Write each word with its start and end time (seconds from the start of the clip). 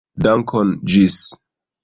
Dankon, 0.27 0.71
ĝis! 0.95 1.19